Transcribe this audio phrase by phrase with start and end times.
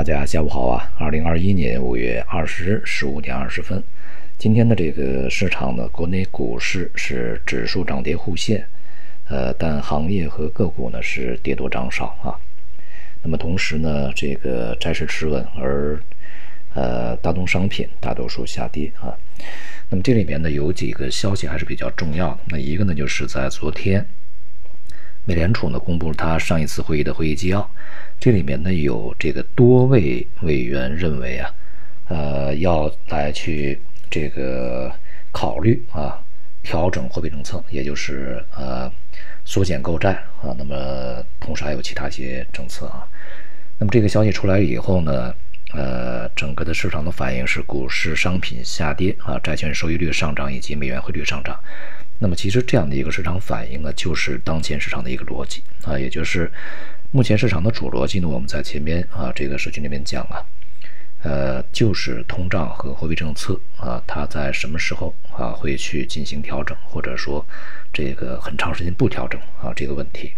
[0.00, 0.90] 大家下午好啊！
[0.96, 3.84] 二零二一年五月二十日十五点二十分，
[4.38, 8.66] 今天的这个市场呢，国内股市是指数涨跌互现，
[9.28, 12.32] 呃，但行业和个股呢是跌多涨少啊。
[13.22, 16.00] 那么同时呢，这个债市持稳，而
[16.72, 19.12] 呃，大宗商品大多数下跌啊。
[19.90, 22.38] 那么这里面呢有几个消息还是比较重要的。
[22.46, 24.06] 那一个呢就是在昨天，
[25.24, 27.70] 美联储呢公布了他上一次会议的会议纪要。
[28.18, 31.50] 这里面呢有这个多位委员认为啊，
[32.08, 34.92] 呃，要来去这个
[35.32, 36.18] 考虑啊，
[36.62, 38.90] 调整货币政策，也就是呃
[39.44, 40.12] 缩减购债
[40.42, 40.54] 啊。
[40.58, 43.06] 那么同时还有其他一些政策啊。
[43.78, 45.34] 那么这个消息出来以后呢，
[45.72, 51.58] 呃，整个的市场的反应是股市、商品下跌啊，债券收益率上涨以及美元汇率上涨。
[52.20, 56.48] 那么其实这样的一个市场反应呢，就是当前市场的一个逻辑啊，也就是。
[57.12, 60.38] 目前市场的主逻辑呢，我们在前面啊这个社区里面讲啊，
[61.24, 67.44] 呃，就是通胀和货币政策啊，它在什么时候啊会去进行调整，或者说
[67.92, 70.32] 这个很长时间不调整啊这个问题。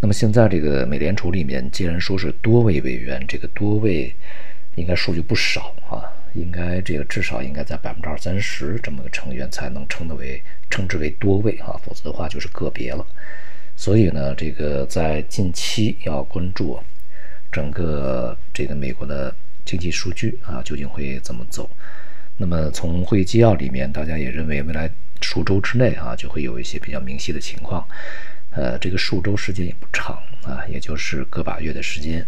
[0.00, 4.14] 那么现在这个美联储里面，既然说是多位委员，这个多位
[4.74, 13.04] 应该数据不少啊，应该这个至少应该在百分之二三十这么个成员才能称得为称之为多位啊，否则的话就是个别了。
[13.76, 16.78] 所以呢，这个在近期要关注
[17.50, 21.68] 整个这个美国的经济数据啊，究竟会怎么走？
[22.36, 27.86] 那么从会议纪要里面，大家也认为未来数周之内啊，就会有一些比较明晰的情况。
[28.50, 32.26] 呃，这个数周时间也不长啊，也就是个把月的时间。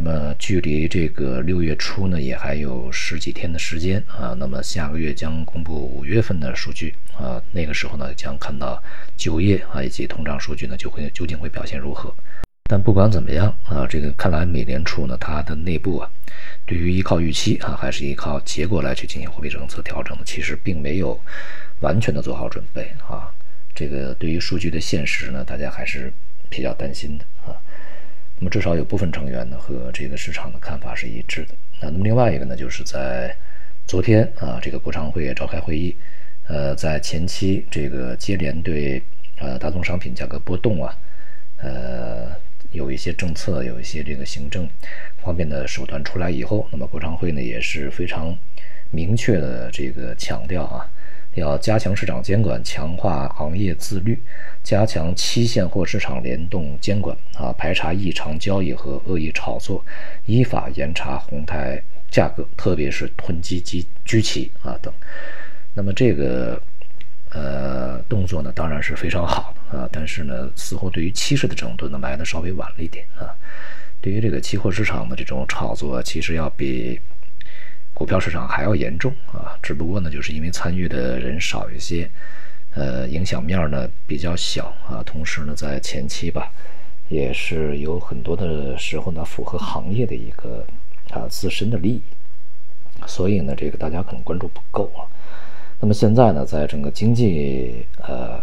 [0.00, 4.32] 那么距离这个六月初呢，也还有十几天的时间啊。
[4.38, 8.80] 那么下个月将公布五月份的数据啊，那个时候呢，将看到
[9.16, 12.14] 就业啊以及通胀数据呢，就会究竟会表现如何。
[12.70, 16.08] 但不管怎么样啊，这个看来美联储呢，它的内部啊，
[16.64, 21.20] 对于依靠预期啊，还是依靠结果来去进行货币政策调整的，其实并没有
[21.80, 23.34] 完全的做好准备啊。
[23.74, 26.12] 这个对于数据的现实呢，大家还是
[26.48, 27.58] 比较担心的啊。
[28.40, 31.54] 那么至少有部分成员呢和这个市场的看法是一致的。
[31.80, 33.34] 那那么另外一个呢，就是在
[33.86, 35.94] 昨天啊，这个国常会也召开会议，
[36.46, 39.02] 呃，在前期这个接连对
[39.38, 40.96] 呃大宗商品价格波动啊，
[41.58, 42.30] 呃
[42.70, 44.68] 有一些政策，有一些这个行政
[45.22, 48.36] 方面的手段出来以后，那么国常会呢也是非常
[48.90, 50.88] 明确的这个强调啊。
[51.38, 54.20] 要加强市场监管，强化行业自律，
[54.62, 59.84] 加强期现货市场联动监管啊，排查异常交易和恶意炒作，
[60.26, 64.92] 依法严查红台价格，特别是囤积及居奇啊等。
[65.74, 66.60] 那么这个
[67.30, 73.34] 呃动作呢，当然是非常好啊，但是呢，似乎对于期市的整顿呢来的稍微晚了一点啊。
[74.00, 77.00] 对于这个期货市场的这种炒作，其实要比。
[77.98, 82.08] 股票市场还要严重啊，只不过呢，就是因为参与的人少一些，
[82.74, 85.02] 呃，影响面呢比较小啊。
[85.04, 86.52] 同时呢，在前期吧，
[87.08, 90.64] 也是有很多的时候呢，符合行业的一个
[91.10, 92.00] 啊自身的利益，
[93.04, 95.02] 所以呢，这个大家可能关注不够啊。
[95.80, 98.40] 那么现在呢，在整个经济呃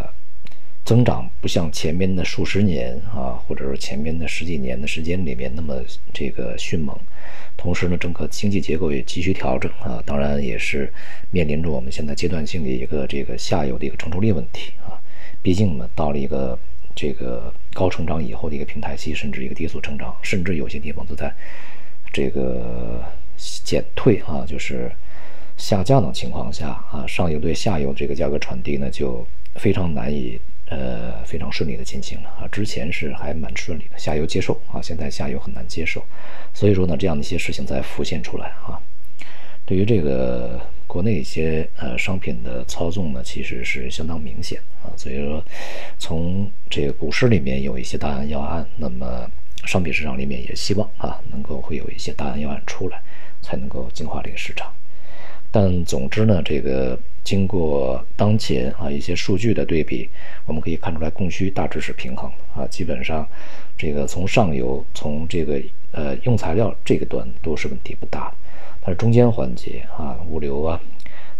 [0.86, 5.82] 增长不像前面的数十年啊，或者说前面的十几年的时间里面那么
[6.14, 6.96] 这个迅猛。
[7.56, 10.92] 同时呢，整个经济结构也急需调整啊，当然也是
[11.32, 14.94] 面临着我们现在阶段性的一个这个下游的一个承受力问题啊。
[15.42, 16.56] 毕竟呢，到了一个
[16.94, 21.34] 这个高成长以后的一个平台期，甚至一个低速成长，甚至有些地方都在
[22.12, 23.02] 这个
[23.64, 24.88] 减退啊，就是
[25.56, 29.26] 下降的情况下啊，上游对下游这个价格传递呢，就
[29.56, 30.40] 非常难以。
[30.68, 36.04] 呃，非常顺利的进行了啊，之前是还蛮顺利的，下游接受啊，现在下游很难接受，
[36.52, 38.80] 所以说呢，这样的一些事情在浮现出来啊。
[39.64, 45.44] 对于这个国内一些呃商品的操纵呢，其实是相当明显啊，所以说
[45.98, 49.30] 从这个股市里面有一些大案要案，那么
[49.64, 53.00] 商品市场里面也希望啊能够会有一些大案要案出来，
[53.40, 54.72] 才能够净化这个市场。
[55.50, 56.98] 但总之呢，这个。
[57.26, 60.08] 经过当前啊一些数据的对比，
[60.44, 63.26] 我们可以看出来供需大致是平衡的啊，基本上
[63.76, 65.60] 这个从上游从这个
[65.90, 68.32] 呃用材料这个端都是问题不大，
[68.80, 70.80] 但是中间环节啊物流啊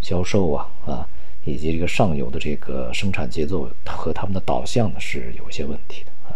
[0.00, 1.08] 销售啊啊
[1.44, 6.34] 以及这个上游的这个生产节奏和他们的导向呢是有一些问题的啊，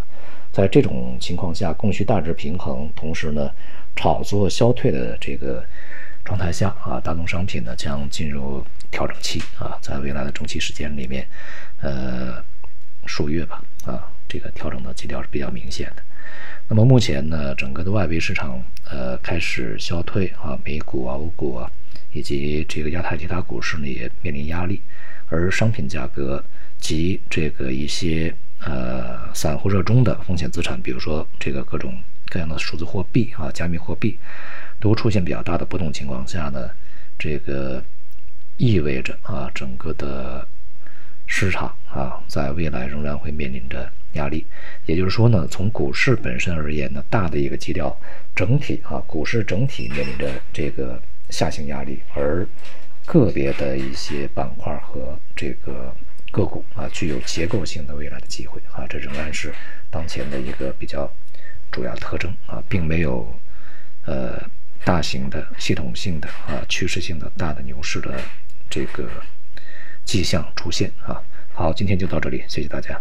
[0.53, 3.51] 在这种情况下供需大致平衡，同时呢
[3.97, 5.65] 炒作消退的这个
[6.31, 8.65] 状态下啊，大宗商品呢将进入。
[8.93, 11.25] 调整期啊，在未来的中期时间里面，
[11.81, 12.43] 呃，
[13.07, 16.03] 数月吧，啊，这个调整的基调是比较明显的。
[16.67, 18.61] 那么目前呢，整个的外围市场
[18.91, 21.71] 呃开始消退啊，美股啊、欧股啊，
[22.13, 24.83] 以及这个亚太其他股市呢也面临压力，
[25.29, 26.45] 而商品价格
[26.81, 34.19] 及这个一些呃散户热衷的风险资产，比如说这个各种各样的数字货币啊、加密货币，
[34.81, 36.71] 都出现比较大的波动情况下呢，
[37.19, 37.83] 这个
[38.57, 40.47] 意味着啊，整个的
[41.27, 44.45] 市场啊，在未来仍然会面临着压力。
[44.87, 47.97] 也就是说呢，从股市本身而言呢，大的一个基调
[48.35, 52.47] 整体啊，股市整体面临着这个下行压力，而
[53.07, 55.95] 个别的一些板块和这个
[56.31, 59.53] 个股啊，具有结构性的未来的机会啊，这仍然是
[59.91, 61.11] 当前的一个比较
[61.71, 63.39] 主要特征啊，并没有
[64.07, 64.43] 呃
[64.91, 68.21] 大型的系统性的啊趋势性的大的牛市的
[68.69, 69.09] 这个
[70.05, 71.23] 迹象出现啊。
[71.55, 73.01] 好，今天就到这里，谢谢大家。